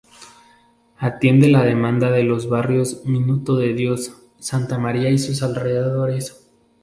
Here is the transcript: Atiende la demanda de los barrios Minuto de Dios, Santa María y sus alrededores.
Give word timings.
Atiende 0.97 1.47
la 1.47 1.61
demanda 1.63 2.09
de 2.09 2.23
los 2.23 2.49
barrios 2.49 3.05
Minuto 3.05 3.55
de 3.57 3.75
Dios, 3.75 4.17
Santa 4.39 4.79
María 4.79 5.11
y 5.11 5.19
sus 5.19 5.43
alrededores. 5.43 6.43